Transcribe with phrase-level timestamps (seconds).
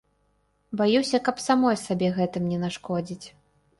[0.79, 3.27] Баюся, каб самой сабе гэтым не нашкодзіць.